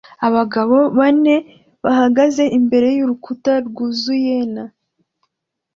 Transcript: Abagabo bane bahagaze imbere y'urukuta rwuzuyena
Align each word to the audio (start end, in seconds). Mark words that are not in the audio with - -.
Abagabo 0.27 0.77
bane 0.97 1.35
bahagaze 1.85 2.43
imbere 2.57 2.87
y'urukuta 2.97 3.51
rwuzuyena 3.67 4.63